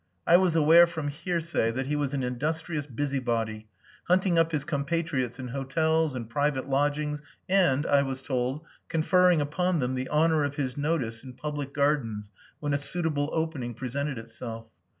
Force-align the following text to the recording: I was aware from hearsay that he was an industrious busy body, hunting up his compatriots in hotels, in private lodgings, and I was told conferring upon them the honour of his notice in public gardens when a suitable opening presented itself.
I 0.25 0.35
was 0.35 0.55
aware 0.55 0.87
from 0.87 1.09
hearsay 1.09 1.69
that 1.69 1.85
he 1.85 1.95
was 1.95 2.11
an 2.15 2.23
industrious 2.23 2.87
busy 2.87 3.19
body, 3.19 3.67
hunting 4.05 4.39
up 4.39 4.51
his 4.51 4.63
compatriots 4.65 5.37
in 5.37 5.49
hotels, 5.49 6.15
in 6.15 6.25
private 6.25 6.67
lodgings, 6.67 7.21
and 7.47 7.85
I 7.85 8.01
was 8.01 8.23
told 8.23 8.65
conferring 8.89 9.41
upon 9.41 9.79
them 9.79 9.93
the 9.93 10.09
honour 10.09 10.43
of 10.43 10.55
his 10.55 10.75
notice 10.75 11.23
in 11.23 11.33
public 11.33 11.71
gardens 11.71 12.31
when 12.59 12.73
a 12.73 12.79
suitable 12.79 13.29
opening 13.31 13.75
presented 13.75 14.17
itself. 14.17 14.65